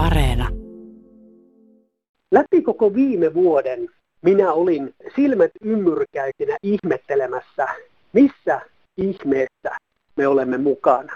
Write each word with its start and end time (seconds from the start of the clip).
Areena. 0.00 0.48
Läpi 2.30 2.62
koko 2.62 2.94
viime 2.94 3.34
vuoden 3.34 3.88
minä 4.22 4.52
olin 4.52 4.94
silmät 5.16 5.50
ymmyrkäisinä 5.64 6.56
ihmettelemässä, 6.62 7.68
missä 8.12 8.60
ihmeessä 8.96 9.76
me 10.16 10.26
olemme 10.26 10.58
mukana. 10.58 11.12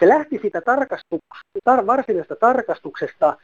Se 0.00 0.08
lähti 0.08 0.38
siitä 0.42 0.60
tar- 1.68 1.86
varsinaisesta 1.86 2.36
tarkastuksesta. 2.36 3.36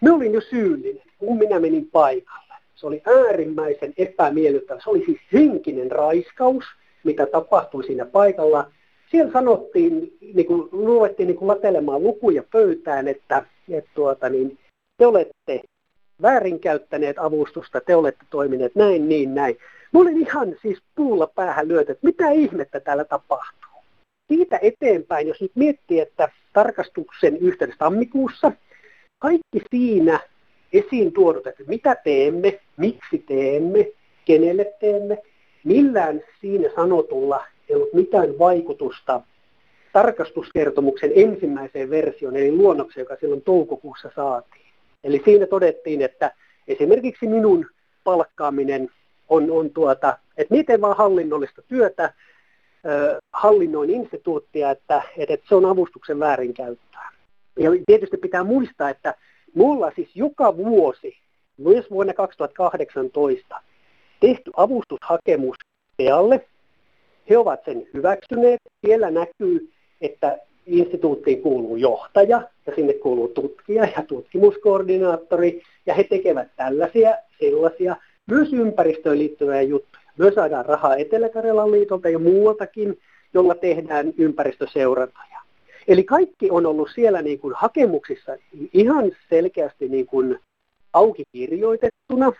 Me 0.00 0.10
olin 0.10 0.34
jo 0.34 0.40
syyllinen, 0.40 1.02
kun 1.18 1.38
minä 1.38 1.60
menin 1.60 1.88
paikalle. 1.92 2.54
Se 2.74 2.86
oli 2.86 3.02
äärimmäisen 3.06 3.94
epämiellyttävä. 3.96 4.80
Se 4.84 4.90
oli 4.90 5.04
siis 5.04 5.20
henkinen 5.32 5.90
raiskaus, 5.90 6.64
mitä 7.04 7.26
tapahtui 7.26 7.84
siinä 7.84 8.04
paikalla. 8.04 8.70
Siellä 9.10 9.32
sanottiin, 9.32 10.16
niin 10.34 10.46
kuin, 10.46 10.68
luettiin 10.72 11.26
niin 11.26 11.36
kuin 11.36 11.48
latelemaan 11.48 12.02
lukuja 12.02 12.42
pöytään, 12.52 13.08
että, 13.08 13.44
että 13.68 13.90
tuota, 13.94 14.28
niin, 14.28 14.58
te 14.98 15.06
olette 15.06 15.60
väärinkäyttäneet 16.22 17.18
avustusta, 17.18 17.80
te 17.80 17.96
olette 17.96 18.24
toimineet 18.30 18.74
näin, 18.74 19.08
niin, 19.08 19.34
näin. 19.34 19.58
Mä 19.92 20.00
olin 20.00 20.18
ihan 20.18 20.56
siis 20.62 20.78
puulla 20.94 21.26
päähän 21.26 21.68
lyöty, 21.68 21.92
että 21.92 22.06
mitä 22.06 22.30
ihmettä 22.30 22.80
täällä 22.80 23.04
tapahtuu. 23.04 23.82
Siitä 24.28 24.58
eteenpäin, 24.62 25.28
jos 25.28 25.40
nyt 25.40 25.52
miettii, 25.54 26.00
että 26.00 26.28
tarkastuksen 26.52 27.36
yhteydessä 27.36 27.78
tammikuussa, 27.78 28.52
kaikki 29.18 29.60
siinä 29.70 30.20
esiin 30.72 31.12
tuodut, 31.12 31.46
että 31.46 31.62
mitä 31.66 31.96
teemme, 32.04 32.60
miksi 32.76 33.18
teemme, 33.18 33.86
kenelle 34.24 34.72
teemme, 34.80 35.18
millään 35.64 36.22
siinä 36.40 36.70
sanotulla 36.76 37.44
ei 37.68 37.76
ollut 37.76 37.92
mitään 37.92 38.38
vaikutusta 38.38 39.20
tarkastuskertomuksen 39.92 41.12
ensimmäiseen 41.14 41.90
versioon, 41.90 42.36
eli 42.36 42.52
luonnokseen, 42.52 43.02
joka 43.02 43.16
silloin 43.20 43.42
toukokuussa 43.42 44.10
saatiin. 44.16 44.66
Eli 45.04 45.22
siinä 45.24 45.46
todettiin, 45.46 46.02
että 46.02 46.32
esimerkiksi 46.68 47.26
minun 47.26 47.66
palkkaaminen 48.04 48.88
on, 49.28 49.50
on 49.50 49.70
tuota, 49.70 50.18
että 50.36 50.54
miten 50.54 50.80
vaan 50.80 50.96
hallinnollista 50.96 51.62
työtä, 51.62 52.12
hallinnoin 53.32 53.90
instituuttia, 53.90 54.70
että, 54.70 55.02
että 55.16 55.46
se 55.48 55.54
on 55.54 55.64
avustuksen 55.64 56.20
väärinkäyttöä. 56.20 57.08
Ja 57.58 57.70
tietysti 57.86 58.16
pitää 58.16 58.44
muistaa, 58.44 58.90
että 58.90 59.14
mulla 59.54 59.92
siis 59.96 60.10
joka 60.14 60.56
vuosi, 60.56 61.18
myös 61.56 61.90
vuonna 61.90 62.14
2018, 62.14 63.60
tehty 64.20 64.50
avustushakemus 64.56 65.56
tealle. 65.96 66.48
He 67.30 67.38
ovat 67.38 67.60
sen 67.64 67.86
hyväksyneet. 67.94 68.60
Siellä 68.86 69.10
näkyy, 69.10 69.70
että 70.00 70.38
instituuttiin 70.66 71.42
kuuluu 71.42 71.76
johtaja 71.76 72.42
ja 72.66 72.72
sinne 72.74 72.92
kuuluu 72.92 73.28
tutkija 73.28 73.84
ja 73.84 74.02
tutkimuskoordinaattori 74.08 75.62
ja 75.86 75.94
he 75.94 76.04
tekevät 76.04 76.48
tällaisia, 76.56 77.14
sellaisia, 77.40 77.96
myös 78.26 78.52
ympäristöön 78.52 79.18
liittyviä 79.18 79.62
juttuja. 79.62 80.02
Myös 80.18 80.34
saadaan 80.34 80.66
rahaa 80.66 80.96
Etelä-Karjalan 80.96 81.70
liitolta 81.70 82.08
ja 82.08 82.18
muualtakin, 82.18 82.98
jolla 83.34 83.54
tehdään 83.54 84.12
ympäristöseurantoja. 84.18 85.38
Eli 85.88 86.04
kaikki 86.04 86.50
on 86.50 86.66
ollut 86.66 86.88
siellä 86.94 87.22
niin 87.22 87.38
kuin 87.38 87.54
hakemuksissa 87.56 88.36
ihan 88.72 89.12
selkeästi 89.30 89.88
niin 89.88 90.06
kuin 90.06 90.38
auki 90.92 91.22
kirjoitettuna. 91.32 92.32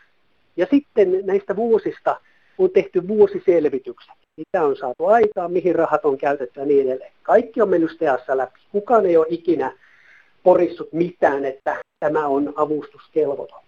Ja 0.56 0.67
sitten 0.70 1.27
näistä 1.27 1.56
vuosista 1.56 2.20
on 2.58 2.70
tehty 2.70 3.08
vuosiselvitykset. 3.08 4.27
Mitä 4.39 4.64
on 4.64 4.77
saatu 4.77 5.06
aikaan, 5.06 5.53
mihin 5.53 5.75
rahat 5.75 6.05
on 6.05 6.19
käytetty 6.19 6.61
ja 6.61 6.67
niin 6.67 6.86
edelleen. 6.86 7.12
Kaikki 7.22 7.62
on 7.62 7.69
mennyt 7.69 7.91
steassa 7.91 8.36
läpi. 8.36 8.61
Kukaan 8.72 9.06
ei 9.06 9.17
ole 9.17 9.27
ikinä 9.28 9.72
porissut 10.42 10.92
mitään, 10.92 11.45
että 11.45 11.80
tämä 12.00 12.27
on 12.27 12.53
avustuskelvoton. 12.56 13.67